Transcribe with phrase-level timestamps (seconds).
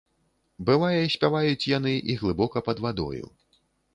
[0.69, 3.25] Бывае, спяваюць яны і глыбока пад вадою.